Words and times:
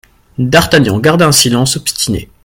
D'Artagnan 0.39 0.97
garda 0.99 1.27
un 1.27 1.31
silence 1.31 1.75
obstiné. 1.77 2.27